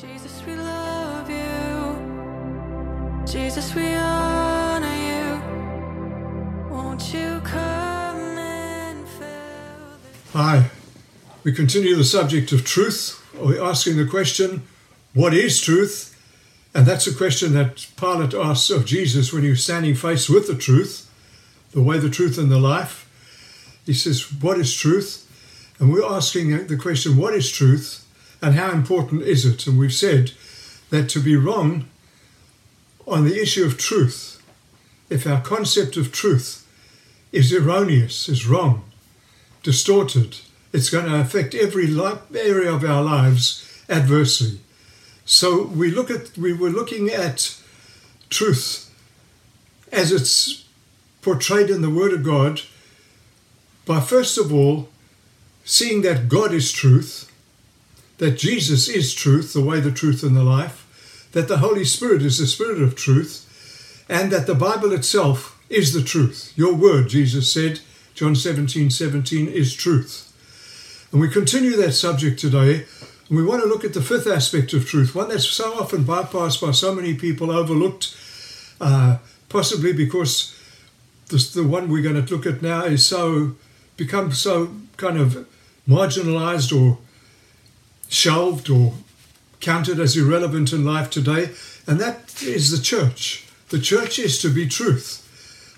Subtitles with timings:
[0.00, 1.96] Jesus, we love you.
[3.26, 5.40] Jesus, we honor you.
[6.70, 9.04] Won't you come and?
[10.32, 10.70] Hi.
[11.42, 13.20] We continue the subject of truth.
[13.34, 14.62] We're asking the question,
[15.14, 16.14] what is truth?
[16.72, 20.46] And that's a question that Pilate asks of Jesus when he was standing face with
[20.46, 21.10] the truth,
[21.72, 23.10] the way, the truth, and the life.
[23.84, 25.24] He says, What is truth?
[25.80, 28.04] And we're asking the question, What is truth?
[28.40, 29.66] And how important is it?
[29.66, 30.32] And we've said
[30.90, 31.88] that to be wrong
[33.06, 34.42] on the issue of truth,
[35.10, 36.66] if our concept of truth
[37.32, 38.84] is erroneous, is wrong,
[39.62, 40.38] distorted,
[40.72, 41.86] it's going to affect every
[42.34, 44.60] area of our lives adversely.
[45.24, 47.56] So we look at we were looking at
[48.30, 48.90] truth
[49.92, 50.64] as it's
[51.22, 52.62] portrayed in the Word of God
[53.84, 54.88] by first of all
[55.64, 57.30] seeing that God is truth,
[58.18, 62.22] that Jesus is truth, the way, the truth, and the life, that the Holy Spirit
[62.22, 63.44] is the Spirit of truth,
[64.08, 66.52] and that the Bible itself is the truth.
[66.56, 67.80] Your word, Jesus said,
[68.14, 70.24] John 17 17, is truth.
[71.12, 72.84] And we continue that subject today.
[73.28, 76.04] And we want to look at the fifth aspect of truth, one that's so often
[76.04, 78.16] bypassed by so many people, overlooked,
[78.80, 80.58] uh, possibly because
[81.28, 83.54] this, the one we're going to look at now is so
[83.96, 85.46] become so kind of
[85.86, 86.98] marginalized or
[88.08, 88.94] shelved or
[89.60, 91.50] counted as irrelevant in life today,
[91.86, 93.46] and that is the church.
[93.70, 95.24] The church is to be truth.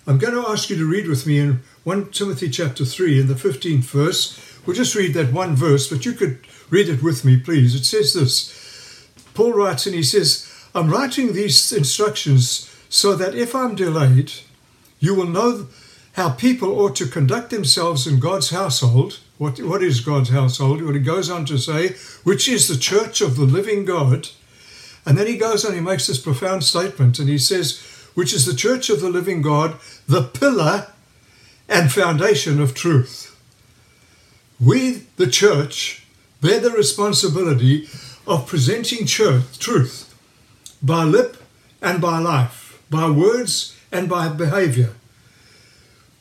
[0.06, 3.26] I'm going to ask you to read with me in 1 Timothy chapter 3 in
[3.26, 4.60] the 15th verse.
[4.64, 7.74] We'll just read that one verse, but you could read it with me, please.
[7.74, 13.54] It says this Paul writes, and he says, I'm writing these instructions so that if
[13.54, 14.32] I'm delayed,
[14.98, 15.68] you will know
[16.12, 19.20] how people ought to conduct themselves in God's household.
[19.40, 20.82] What, what is God's household?
[20.82, 24.28] What he goes on to say, which is the church of the living God.
[25.06, 27.80] And then he goes on, he makes this profound statement, and he says,
[28.12, 30.88] which is the church of the living God, the pillar
[31.70, 33.34] and foundation of truth.
[34.60, 36.04] We, the church,
[36.42, 37.88] bear the responsibility
[38.26, 40.14] of presenting church, truth
[40.82, 41.38] by lip
[41.80, 44.92] and by life, by words and by behavior.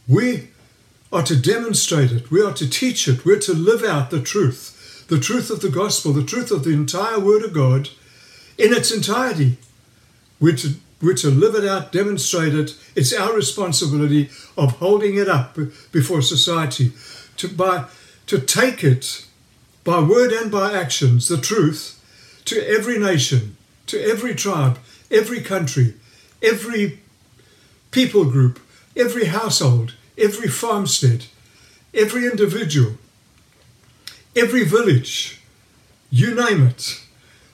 [0.07, 0.51] We
[1.11, 5.05] are to demonstrate it, we are to teach it, we're to live out the truth,
[5.07, 7.89] the truth of the gospel, the truth of the entire Word of God
[8.57, 9.57] in its entirety.
[10.39, 12.75] We're to, we're to live it out, demonstrate it.
[12.95, 15.57] It's our responsibility of holding it up
[15.91, 16.91] before society,
[17.37, 17.85] to, by,
[18.27, 19.25] to take it
[19.83, 21.95] by word and by actions, the truth,
[22.45, 24.77] to every nation, to every tribe,
[25.09, 25.95] every country,
[26.43, 26.99] every
[27.91, 28.59] people group,
[28.95, 31.25] every household, every farmstead,
[31.93, 32.93] every individual,
[34.35, 35.41] every village,
[36.09, 37.01] you name it.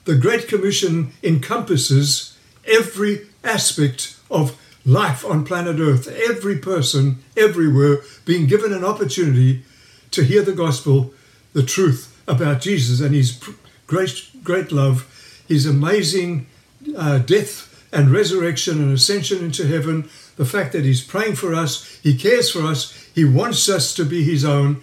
[0.04, 8.46] The Great Commission encompasses every aspect of life on planet Earth, every person, everywhere, being
[8.46, 9.62] given an opportunity
[10.12, 11.12] to hear the gospel,
[11.52, 13.42] the truth about Jesus and his
[13.86, 15.06] great, great love,
[15.48, 16.46] his amazing
[16.96, 20.02] uh, death and resurrection and ascension into heaven,
[20.36, 24.04] the fact that he's praying for us, he cares for us, he wants us to
[24.04, 24.82] be his own.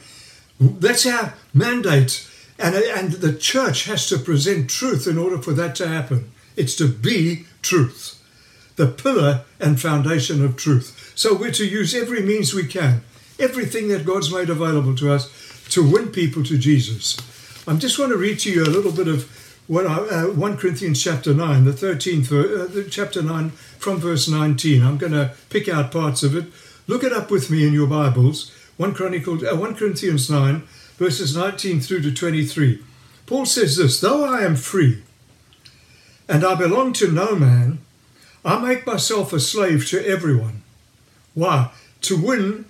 [0.59, 2.27] That's our mandate.
[2.57, 6.31] And, and the church has to present truth in order for that to happen.
[6.55, 8.19] It's to be truth,
[8.77, 11.13] the pillar and foundation of truth.
[11.15, 13.03] So we're to use every means we can,
[13.37, 15.29] everything that God's made available to us
[15.69, 17.15] to win people to Jesus.
[17.67, 19.29] I just want to read to you a little bit of
[19.69, 24.83] I, uh, 1 Corinthians chapter 9, the 13th, uh, chapter 9 from verse 19.
[24.83, 26.45] I'm going to pick out parts of it.
[26.85, 28.51] Look it up with me in your Bibles.
[28.75, 30.63] 1, Chronicle, uh, 1 Corinthians 9,
[30.97, 32.83] verses 19 through to 23.
[33.25, 35.01] Paul says this Though I am free
[36.27, 37.79] and I belong to no man,
[38.43, 40.63] I make myself a slave to everyone.
[41.33, 41.71] Why?
[42.01, 42.65] To win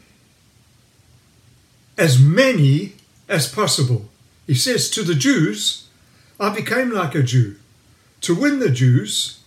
[1.97, 2.93] as many
[3.27, 4.05] as possible.
[4.45, 5.82] He says to the Jews,
[6.43, 7.55] I became like a Jew.
[8.21, 9.39] To win the Jews,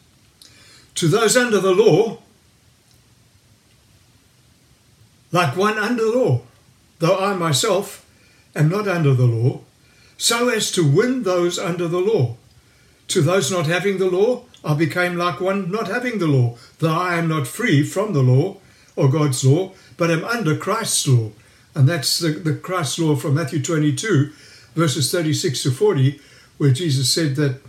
[0.95, 2.19] to those under the law,
[5.33, 6.41] like one under the law,
[6.99, 8.07] though I myself
[8.55, 9.61] am not under the law,
[10.17, 12.37] so as to win those under the law.
[13.09, 16.99] To those not having the law, I became like one not having the law, though
[16.99, 18.57] I am not free from the law
[18.97, 21.31] or God's law, but am under Christ's law.
[21.75, 24.33] And that's the, the Christ's law from Matthew 22,
[24.75, 26.21] verses 36 to 40,
[26.59, 27.61] where Jesus said that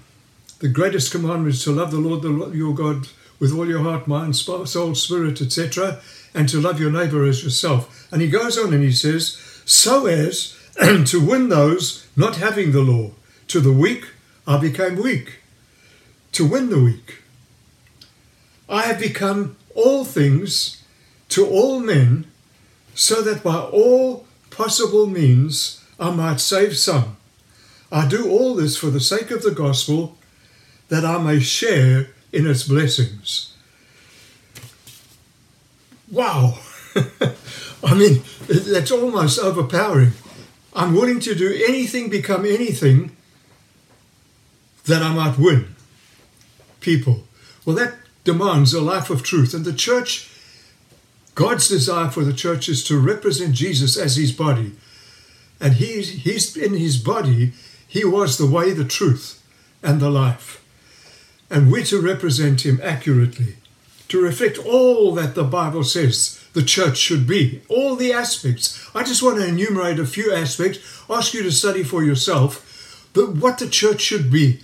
[0.59, 3.07] the greatest commandment is to love the Lord the, your God
[3.39, 5.99] with all your heart, mind, soul, spirit, etc.,
[6.33, 8.07] and to love your neighbor as yourself.
[8.11, 10.57] And he goes on and he says, so as
[11.05, 13.11] to win those not having the law.
[13.49, 14.05] To the weak,
[14.45, 15.39] I became weak,
[16.33, 17.21] to win the weak.
[18.69, 20.83] I have become all things
[21.29, 22.27] to all men,
[22.93, 27.16] so that by all possible means I might save some.
[27.91, 30.17] I do all this for the sake of the gospel,
[30.89, 33.53] that I may share in its blessings.
[36.11, 36.59] Wow!
[37.83, 40.13] I mean, that's almost overpowering.
[40.73, 43.15] I'm willing to do anything, become anything,
[44.85, 45.75] that I might win
[46.79, 47.23] people.
[47.65, 49.53] Well, that demands a life of truth.
[49.53, 50.29] And the church,
[51.35, 54.73] God's desire for the church is to represent Jesus as his body.
[55.59, 57.53] And he's, he's in his body,
[57.87, 59.41] he was the way, the truth,
[59.81, 60.63] and the life.
[61.49, 63.55] And we're to represent him accurately,
[64.09, 68.89] to reflect all that the Bible says the church should be, all the aspects.
[68.93, 70.79] I just want to enumerate a few aspects,
[71.09, 72.63] ask you to study for yourself
[73.17, 74.59] but what the church should be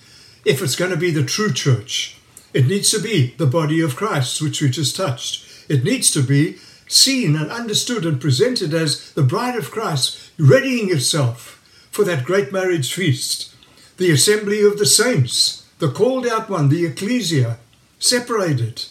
[0.45, 2.17] if it's going to be the true church.
[2.53, 5.43] It needs to be the body of Christ, which we just touched.
[5.67, 10.91] It needs to be seen and understood and presented as the bride of Christ, readying
[10.91, 11.62] itself
[11.93, 13.53] for that great marriage feast.
[13.97, 17.59] The assembly of the saints, the called out one, the ecclesia,
[17.99, 18.85] separated.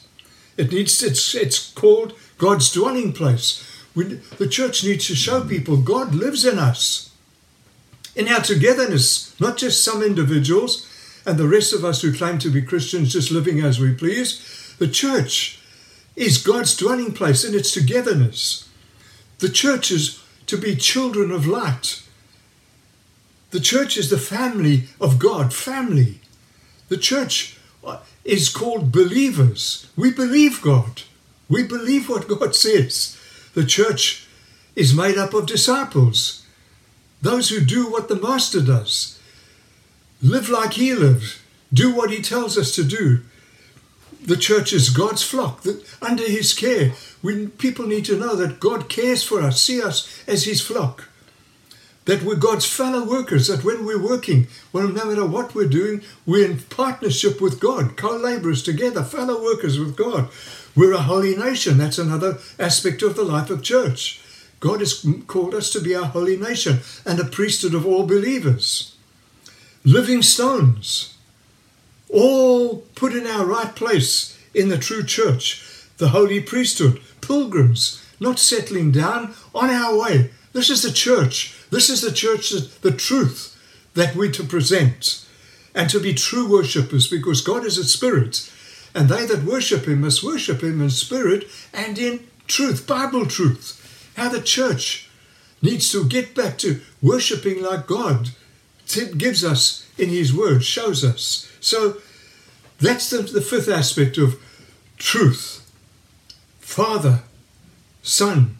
[0.56, 3.68] It needs it's it's called God's dwelling place.
[3.94, 4.04] We,
[4.38, 7.10] the church needs to show people God lives in us.
[8.14, 10.88] In our togetherness, not just some individuals,
[11.26, 14.74] and the rest of us who claim to be Christians just living as we please.
[14.78, 15.60] The church
[16.14, 18.68] is God's dwelling place in its togetherness.
[19.38, 22.01] The church is to be children of light.
[23.52, 26.20] The church is the family of God, family.
[26.88, 29.88] The church uh, is called believers.
[29.94, 31.02] We believe God.
[31.48, 33.16] We believe what God says.
[33.54, 34.26] The church
[34.74, 36.46] is made up of disciples,
[37.20, 39.20] those who do what the Master does
[40.22, 41.38] live like He lives,
[41.72, 43.20] do what He tells us to do.
[44.24, 46.92] The church is God's flock, that under His care.
[47.22, 51.08] We, people need to know that God cares for us, see us as His flock.
[52.06, 56.02] That we're God's fellow workers, that when we're working, well, no matter what we're doing,
[56.26, 60.28] we're in partnership with God, co laborers together, fellow workers with God.
[60.74, 61.78] We're a holy nation.
[61.78, 64.20] That's another aspect of the life of church.
[64.58, 68.92] God has called us to be a holy nation and a priesthood of all believers
[69.84, 71.16] living stones,
[72.08, 75.64] all put in our right place in the true church,
[75.98, 80.30] the holy priesthood, pilgrims, not settling down on our way.
[80.52, 81.58] This is the church.
[81.72, 83.58] This is the church, the truth
[83.94, 85.26] that we're to present
[85.74, 88.52] and to be true worshippers because God is a spirit.
[88.94, 94.12] And they that worship him must worship him in spirit and in truth, Bible truth.
[94.18, 95.08] How the church
[95.62, 98.28] needs to get back to worshipping like God
[99.16, 101.50] gives us in His Word, shows us.
[101.58, 102.02] So
[102.78, 104.38] that's the, the fifth aspect of
[104.98, 105.60] truth
[106.60, 107.22] Father,
[108.02, 108.58] Son,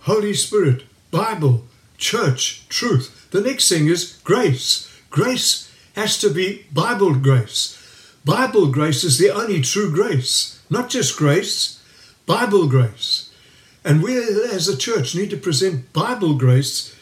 [0.00, 0.82] Holy Spirit,
[1.12, 1.67] Bible,
[1.98, 3.28] church, truth.
[3.30, 4.88] The next thing is grace.
[5.10, 7.76] Grace has to be Bible grace.
[8.24, 11.82] Bible grace is the only true grace, not just grace,
[12.26, 13.30] Bible grace.
[13.84, 16.94] And we as a church need to present Bible grace,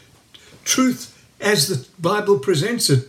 [0.64, 3.08] truth as the Bible presents it,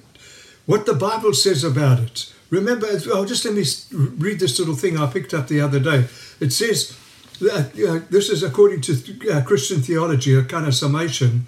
[0.66, 2.34] what the Bible says about it.
[2.50, 6.06] Remember, oh, just let me read this little thing I picked up the other day.
[6.39, 6.98] It says,
[7.39, 11.46] that, uh, this is according to uh, Christian theology, a kind of summation,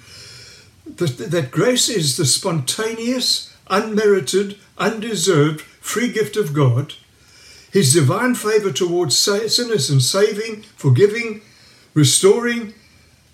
[0.98, 6.94] that, that grace is the spontaneous, unmerited, undeserved free gift of God,
[7.72, 11.42] His divine favor towards sinners and saving, forgiving,
[11.94, 12.74] restoring,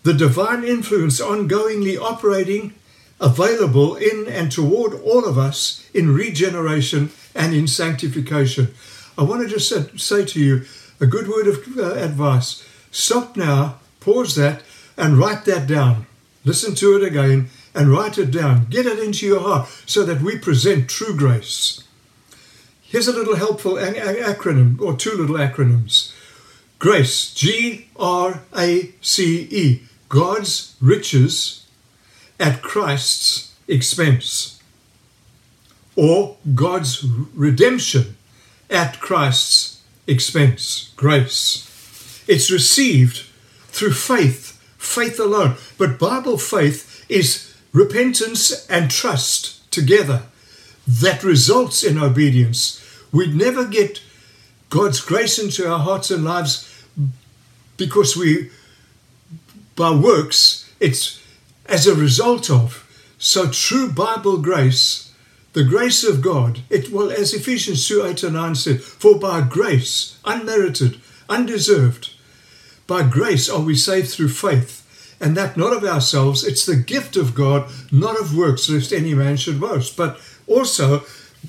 [0.03, 2.73] the divine influence ongoingly operating
[3.19, 8.73] available in and toward all of us in regeneration and in sanctification.
[9.17, 10.65] I want to just say to you
[10.99, 12.67] a good word of uh, advice.
[12.91, 14.61] Stop now, pause that,
[14.97, 16.05] and write that down.
[16.45, 18.67] Listen to it again and write it down.
[18.69, 21.83] Get it into your heart so that we present true grace.
[22.81, 26.13] Here's a little helpful acronym, or two little acronyms.
[26.79, 31.65] Grace, G R A C E, God's riches
[32.39, 34.61] at Christ's expense,
[35.95, 38.15] or God's redemption
[38.69, 42.23] at Christ's expense, grace.
[42.27, 43.25] It's received
[43.67, 44.54] through faith,
[44.85, 45.55] faith alone.
[45.77, 50.23] But Bible faith is repentance and trust together
[50.87, 52.81] that results in obedience.
[53.11, 54.01] We'd never get
[54.69, 56.83] God's grace into our hearts and lives
[57.77, 58.51] because we,
[59.75, 61.21] by works, it's
[61.65, 62.81] as a result of.
[63.17, 65.05] So, true Bible grace,
[65.55, 69.39] The grace of God, it well as Ephesians 2 8 and 9 said, for by
[69.39, 70.99] grace, unmerited,
[71.29, 72.09] undeserved,
[72.87, 74.81] by grace are we saved through faith,
[75.19, 79.13] and that not of ourselves, it's the gift of God, not of works, lest any
[79.13, 79.97] man should boast.
[79.97, 81.03] But also,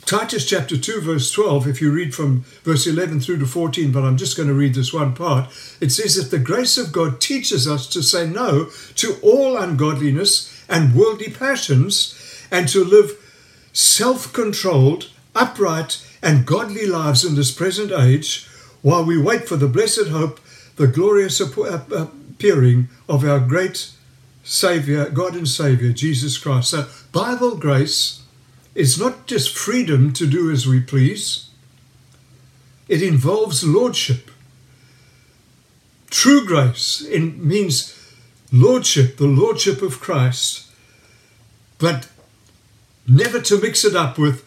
[0.05, 4.05] Titus chapter 2, verse 12, if you read from verse 11 through to 14, but
[4.05, 5.49] I'm just going to read this one part,
[5.81, 10.65] it says that the grace of God teaches us to say no to all ungodliness
[10.69, 13.13] and worldly passions and to live
[13.73, 18.47] self controlled, upright, and godly lives in this present age
[18.83, 20.41] while we wait for the blessed hope,
[20.77, 23.91] the glorious appearing of our great
[24.45, 26.71] Savior, God and Savior, Jesus Christ.
[26.71, 28.23] So, Bible grace
[28.75, 31.49] is not just freedom to do as we please,
[32.89, 34.31] it involves lordship.
[36.11, 37.93] True grace means
[38.53, 40.71] lordship, the lordship of Christ,
[41.79, 42.09] but
[43.09, 44.45] never to mix it up with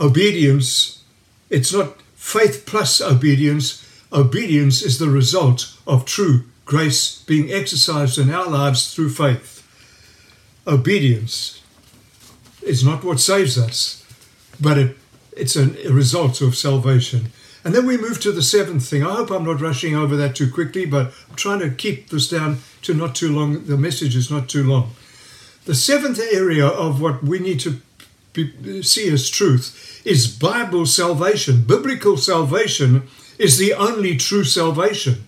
[0.00, 1.02] obedience.
[1.50, 3.81] It's not faith plus obedience.
[4.12, 9.66] Obedience is the result of true grace being exercised in our lives through faith.
[10.66, 11.62] Obedience
[12.62, 14.04] is not what saves us,
[14.60, 14.96] but it,
[15.36, 17.32] it's a result of salvation.
[17.64, 19.02] And then we move to the seventh thing.
[19.02, 22.28] I hope I'm not rushing over that too quickly, but I'm trying to keep this
[22.28, 23.64] down to not too long.
[23.64, 24.90] The message is not too long.
[25.64, 27.80] The seventh area of what we need to
[28.32, 31.62] be, see as truth is Bible salvation.
[31.62, 35.26] Biblical salvation is the only true salvation.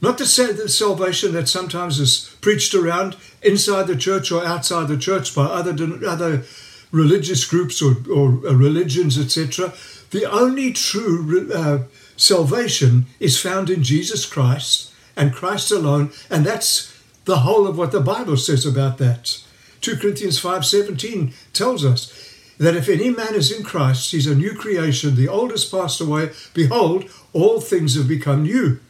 [0.00, 5.34] Not the, salvation that sometimes is preached around inside the church or outside the church
[5.34, 5.72] by other,
[6.06, 6.44] other
[6.90, 9.72] religious groups or, or uh, religions, etc.
[10.10, 11.84] The only true uh,
[12.16, 16.92] salvation is found in Jesus Christ and Christ alone, and that's
[17.24, 19.42] the whole of what the Bible says about that.
[19.80, 22.12] 2 Corinthians 5:17 tells us
[22.58, 26.00] that if any man is in Christ, he's a new creation, the old has passed
[26.00, 28.80] away, behold, all things have become new.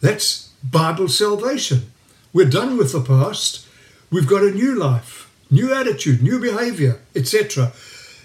[0.00, 1.90] That's Bible salvation.
[2.32, 3.66] We're done with the past.
[4.10, 7.72] We've got a new life, new attitude, new behavior, etc.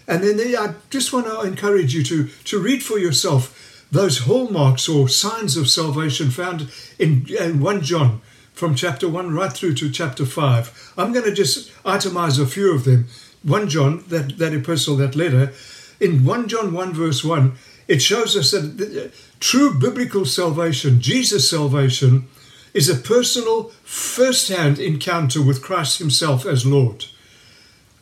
[0.07, 4.89] And then I just want to encourage you to, to read for yourself those hallmarks
[4.89, 6.69] or signs of salvation found
[6.99, 8.21] in, in 1 John
[8.53, 10.93] from chapter 1 right through to chapter 5.
[10.97, 13.07] I'm going to just itemize a few of them.
[13.43, 15.53] 1 John, that, that epistle, that letter,
[15.99, 17.53] in 1 John 1 verse 1,
[17.87, 22.27] it shows us that uh, true biblical salvation, Jesus' salvation,
[22.73, 27.05] is a personal, first hand encounter with Christ Himself as Lord.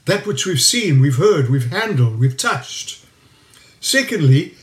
[0.06, 3.06] That which we've seen, we've heard, we've handled, we've touched.
[3.80, 4.56] Secondly,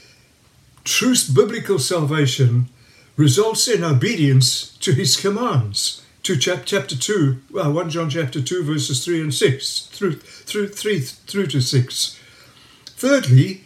[0.85, 2.69] true biblical salvation
[3.17, 6.02] results in obedience to His commands.
[6.25, 11.01] To chapter 2, uh, 1 John chapter 2, verses 3 and 6, through, through, 3
[11.01, 12.21] through to 6.
[12.87, 13.63] Thirdly,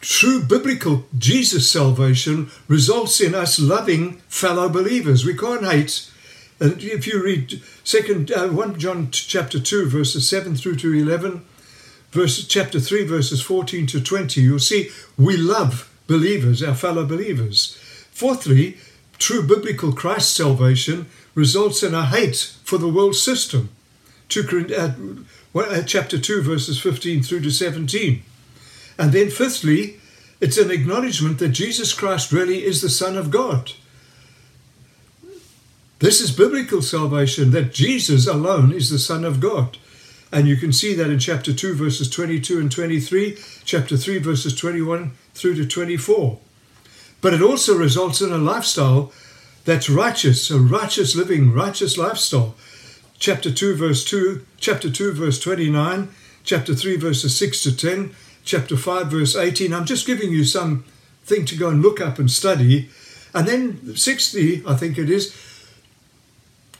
[0.00, 5.26] true biblical Jesus salvation results in us loving fellow believers.
[5.26, 6.10] We can't hate.
[6.60, 11.44] And if you read second uh, 1 John chapter 2 verses 7 through to 11,
[12.10, 14.88] verse chapter 3 verses 14 to 20, you'll see
[15.18, 17.76] we love believers, our fellow believers.
[18.12, 18.78] Fourthly,
[19.20, 23.68] true biblical Christ salvation results in a hate for the world system.
[24.30, 28.22] To, uh, uh, chapter 2 verses 15 through to 17.
[28.98, 29.98] And then, fifthly,
[30.40, 33.72] it's an acknowledgement that Jesus Christ really is the Son of God.
[35.98, 39.76] This is biblical salvation, that Jesus alone is the Son of God.
[40.32, 44.54] And you can see that in chapter 2, verses 22 and 23, chapter 3, verses
[44.54, 46.38] 21 through to 24.
[47.20, 49.12] But it also results in a lifestyle
[49.64, 52.54] that's righteous, a righteous living, righteous lifestyle.
[53.18, 56.08] Chapter 2, verse 2, chapter 2, verse 29,
[56.44, 59.74] chapter 3, verses 6 to 10, chapter 5, verse 18.
[59.74, 60.84] I'm just giving you some
[61.24, 62.88] thing to go and look up and study.
[63.34, 65.36] And then 60, I think it is,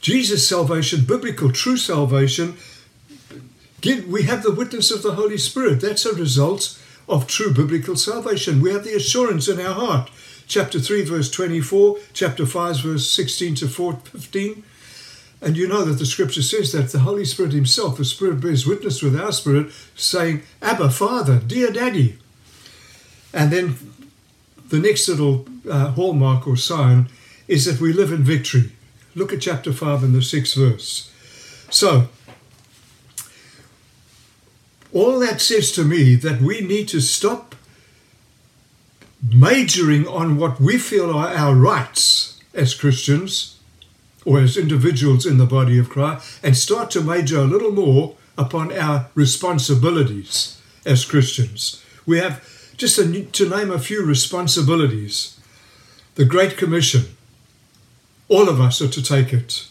[0.01, 2.57] Jesus' salvation, biblical, true salvation.
[3.83, 5.81] We have the witness of the Holy Spirit.
[5.81, 8.61] That's a result of true biblical salvation.
[8.61, 10.09] We have the assurance in our heart.
[10.51, 14.63] Chapter 3, verse 24, chapter 5, verse 16 to 15.
[15.41, 18.67] And you know that the scripture says that the Holy Spirit Himself, the Spirit bears
[18.67, 22.17] witness with our spirit, saying, Abba, Father, dear Daddy.
[23.33, 23.77] And then
[24.67, 27.07] the next little uh, hallmark or sign
[27.47, 28.73] is that we live in victory.
[29.15, 31.09] Look at chapter 5 and the sixth verse.
[31.69, 32.09] So,
[34.91, 37.55] all that says to me that we need to stop
[39.21, 43.59] majoring on what we feel are our rights as Christians
[44.25, 48.15] or as individuals in the body of Christ and start to major a little more
[48.37, 51.83] upon our responsibilities as Christians.
[52.05, 52.43] We have,
[52.77, 55.39] just a, to name a few responsibilities,
[56.15, 57.15] the Great Commission.
[58.27, 59.67] All of us are to take it.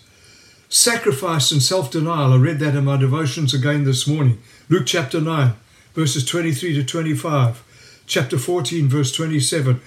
[0.68, 2.32] Sacrifice and self denial.
[2.32, 4.40] I read that in my devotions again this morning.
[4.68, 5.54] Luke chapter 9,
[5.94, 7.64] verses 23 to 25.
[8.10, 9.80] Chapter 14, verse 27.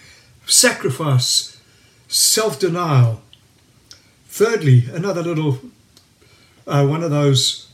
[0.46, 1.60] Sacrifice,
[2.08, 3.22] self denial.
[4.30, 5.60] Thirdly, another little
[6.66, 7.70] uh, one of those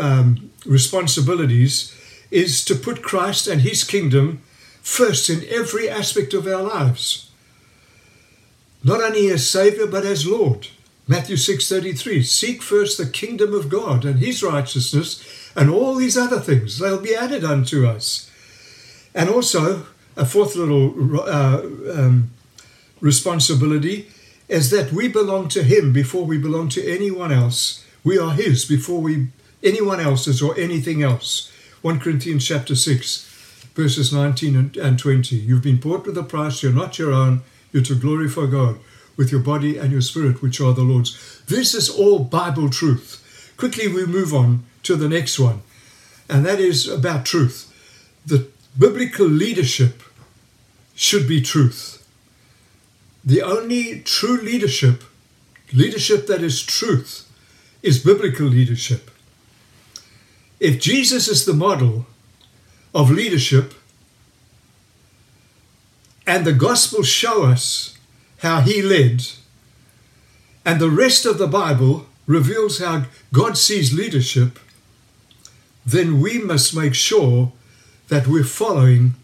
[0.00, 1.94] um, responsibilities
[2.30, 4.40] is to put Christ and his kingdom
[4.80, 7.30] first in every aspect of our lives.
[8.82, 10.68] Not only as Savior, but as Lord.
[11.08, 15.22] Matthew 6:33 Seek first the kingdom of God and his righteousness
[15.54, 18.30] and all these other things they'll be added unto us.
[19.14, 19.86] And also
[20.16, 21.62] a fourth little uh,
[21.92, 22.30] um,
[23.00, 24.08] responsibility
[24.48, 27.84] is that we belong to him before we belong to anyone else.
[28.02, 29.28] We are his before we
[29.62, 31.50] anyone else's or anything else.
[31.82, 33.30] 1 Corinthians chapter 6
[33.74, 35.36] verses 19 and 20.
[35.36, 38.78] You've been bought with a price, you're not your own, you're to glorify God
[39.16, 41.42] with your body and your spirit, which are the Lord's.
[41.46, 43.52] This is all Bible truth.
[43.56, 45.62] Quickly, we move on to the next one,
[46.28, 47.72] and that is about truth.
[48.24, 48.48] The
[48.80, 50.02] biblical leadership
[50.94, 52.02] should be truth.
[53.22, 55.04] The only true leadership,
[55.72, 57.28] leadership that is truth,
[57.82, 59.10] is biblical leadership.
[60.58, 62.06] If Jesus is the model
[62.94, 63.74] of leadership,
[66.26, 67.98] and the Gospels show us
[68.38, 69.26] how he led,
[70.64, 74.58] and the rest of the Bible reveals how God sees leadership,
[75.84, 77.52] then we must make sure
[78.10, 79.14] that we're following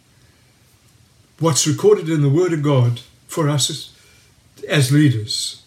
[1.41, 3.91] what's recorded in the Word of God for us as,
[4.69, 5.63] as leaders.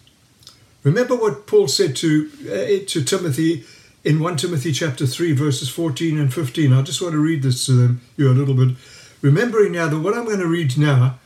[0.82, 3.64] Remember what Paul said to, uh, to Timothy
[4.04, 6.72] in 1 Timothy chapter 3, verses 14 and 15.
[6.72, 8.74] I just want to read this to them, you a little bit.
[9.20, 11.18] Remembering now that what I'm going to read now,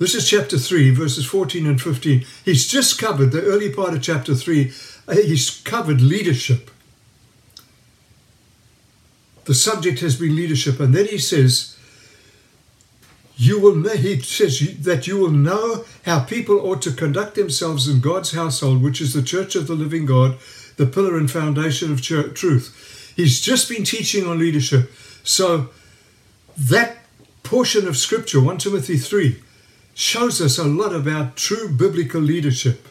[0.00, 2.24] this is chapter 3, verses 14 and 15.
[2.44, 4.72] He's just covered the early part of chapter 3,
[5.06, 6.69] uh, he's covered leadership.
[9.44, 10.80] The subject has been leadership.
[10.80, 11.76] And then he says,
[13.36, 18.00] you will he says that you will know how people ought to conduct themselves in
[18.00, 20.36] God's household, which is the church of the living God,
[20.76, 23.12] the pillar and foundation of truth.
[23.16, 24.92] He's just been teaching on leadership.
[25.24, 25.70] So
[26.56, 26.98] that
[27.42, 29.40] portion of scripture, 1 Timothy 3,
[29.94, 32.86] shows us a lot about true biblical leadership.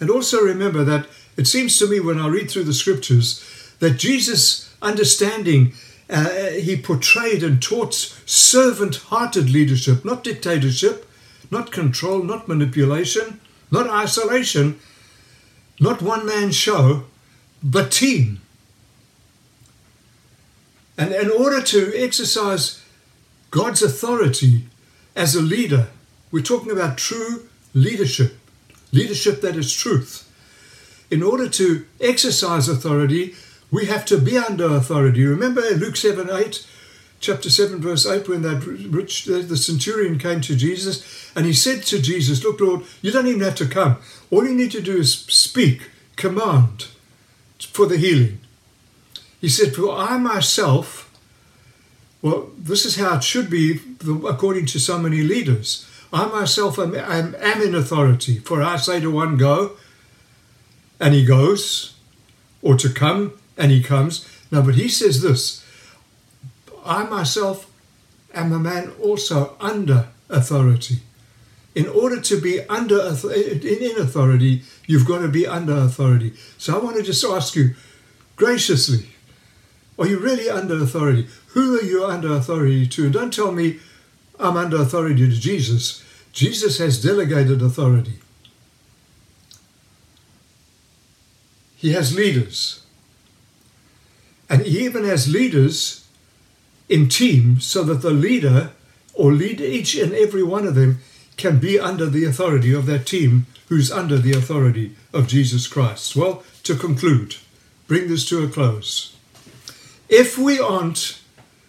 [0.00, 1.06] And also remember that
[1.36, 3.44] it seems to me when I read through the scriptures
[3.78, 5.72] that Jesus' understanding
[6.08, 7.94] uh, he portrayed and taught
[8.26, 11.08] servant hearted leadership, not dictatorship,
[11.50, 13.40] not control, not manipulation,
[13.70, 14.78] not isolation,
[15.78, 17.04] not one man show,
[17.62, 18.40] but team.
[20.98, 22.82] And in order to exercise
[23.50, 24.66] God's authority
[25.16, 25.88] as a leader,
[26.30, 28.38] we're talking about true leadership,
[28.92, 30.26] leadership that is truth.
[31.10, 33.34] In order to exercise authority,
[33.70, 35.24] we have to be under authority.
[35.24, 36.66] Remember Luke 7 8,
[37.20, 41.82] chapter 7, verse 8, when that rich, the centurion came to Jesus and he said
[41.84, 43.96] to Jesus, Look, Lord, you don't even have to come.
[44.30, 46.88] All you need to do is speak, command
[47.58, 48.40] for the healing.
[49.40, 51.06] He said, For I myself,
[52.22, 53.80] well, this is how it should be
[54.28, 55.86] according to so many leaders.
[56.12, 59.72] I myself am, am, am in authority, for I say to one, Go,
[60.98, 61.94] and he goes,
[62.62, 64.28] or to come, and he comes.
[64.50, 65.64] Now, but he says this
[66.84, 67.70] I myself
[68.34, 71.00] am a man also under authority.
[71.74, 76.32] In order to be under in authority, you've got to be under authority.
[76.58, 77.74] So I want to just ask you
[78.34, 79.10] graciously,
[79.98, 81.28] are you really under authority?
[81.48, 83.10] Who are you under authority to?
[83.10, 83.78] Don't tell me
[84.38, 86.02] I'm under authority to Jesus.
[86.32, 88.14] Jesus has delegated authority.
[91.76, 92.82] He has leaders.
[94.50, 96.06] And even as leaders
[96.88, 98.72] in teams so that the leader
[99.14, 100.98] or lead each and every one of them
[101.36, 106.16] can be under the authority of that team who's under the authority of Jesus Christ.
[106.16, 107.36] Well, to conclude,
[107.86, 109.16] bring this to a close.
[110.08, 111.20] If we aren't,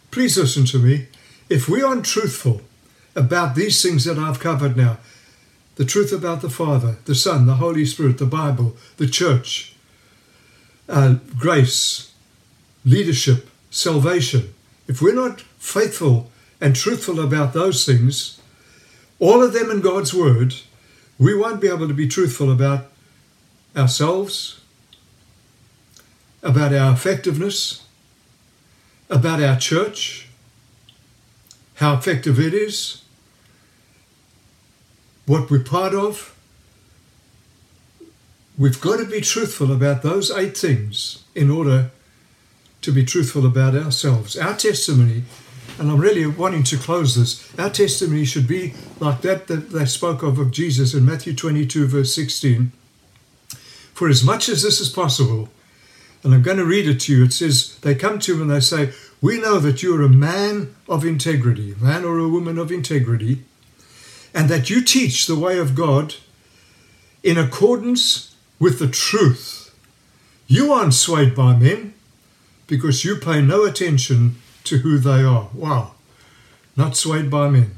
[0.10, 1.08] please listen to me,
[1.50, 2.62] if we aren't truthful
[3.16, 4.98] about these things that I've covered now,
[5.76, 9.76] the truth about the Father, the Son, the Holy Spirit, the Bible, the church,
[10.90, 12.11] uh, grace,
[12.86, 14.54] leadership, salvation,
[14.88, 18.40] if we're not faithful and truthful about those things,
[19.20, 20.56] all of them in God's Word,
[21.20, 22.88] we won't be able to be truthful about
[23.76, 24.60] ourselves,
[26.42, 27.86] about our effectiveness,
[29.10, 30.28] about our church,
[31.76, 33.04] how effective it is,
[35.26, 36.36] what we're part of.
[38.58, 41.92] We've got to be truthful about those eight things in order
[42.82, 44.38] to be truthful about ourselves.
[44.38, 45.24] Our testimony,
[45.80, 49.86] and I'm really wanting to close this, our testimony should be like that that they
[49.86, 52.72] spoke of of Jesus in Matthew 22, verse 16.
[53.94, 55.50] For as much as this is possible,
[56.24, 58.52] and I'm going to read it to you, it says, They come to him and
[58.52, 62.58] they say, We know that you're a man of integrity, a man or a woman
[62.58, 63.44] of integrity,
[64.34, 66.16] and that you teach the way of God
[67.24, 69.76] in accordance with the truth.
[70.48, 71.94] You aren't swayed by men
[72.72, 75.50] because you pay no attention to who they are.
[75.54, 75.92] Wow.
[76.78, 77.72] Not swayed by men.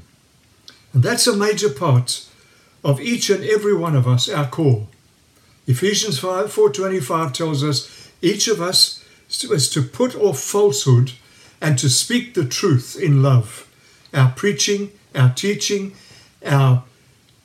[0.94, 2.30] And that's a major part
[2.84, 4.90] of each and every one of us, our call.
[5.66, 11.14] Ephesians 5 425 tells us each of us is to put off falsehood
[11.60, 13.68] and to speak the truth in love.
[14.14, 15.96] Our preaching, our teaching,
[16.46, 16.84] our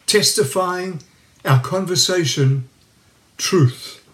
[0.05, 1.01] testifying,
[1.47, 2.69] our conversation,
[3.39, 4.05] truth.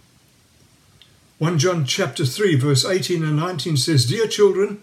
[1.38, 4.80] 1 John chapter 3 verse 18 and 19 says, Dear children,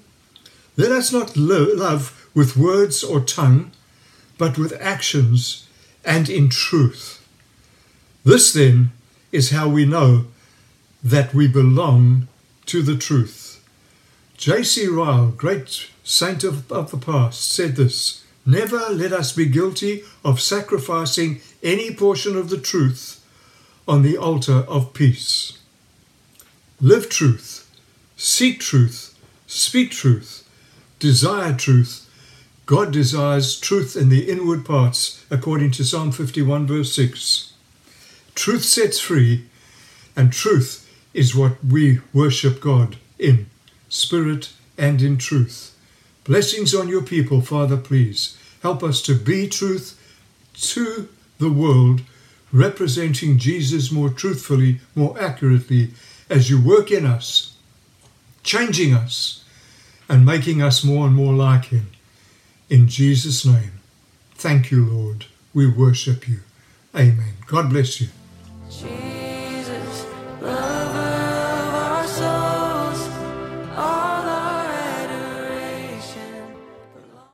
[0.75, 3.71] let us not lo- love with words or tongue,
[4.37, 5.67] but with actions
[6.03, 7.25] and in truth.
[8.25, 8.91] This then
[9.31, 10.25] is how we know
[11.01, 12.27] that we belong
[12.65, 13.63] to the truth.
[14.35, 14.87] J.C.
[14.87, 20.41] Ryle, great saint of, of the past, said this Never let us be guilty of
[20.41, 23.23] sacrificing any portion of the truth
[23.87, 25.60] on the altar of peace.
[26.83, 27.69] Live truth,
[28.17, 29.15] seek truth,
[29.45, 30.49] speak truth,
[30.97, 32.09] desire truth.
[32.65, 37.53] God desires truth in the inward parts, according to Psalm 51, verse 6.
[38.33, 39.45] Truth sets free,
[40.15, 43.45] and truth is what we worship God in
[43.87, 45.77] spirit and in truth.
[46.23, 48.35] Blessings on your people, Father, please.
[48.63, 49.99] Help us to be truth
[50.55, 52.01] to the world,
[52.51, 55.91] representing Jesus more truthfully, more accurately,
[56.31, 57.57] as you work in us,
[58.41, 59.43] changing us,
[60.07, 61.87] and making us more and more like Him.
[62.69, 63.73] In Jesus' name.
[64.35, 65.25] Thank you, Lord.
[65.53, 66.39] We worship you.
[66.95, 67.33] Amen.
[67.45, 68.07] God bless you.